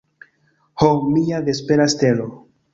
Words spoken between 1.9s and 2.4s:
stelo!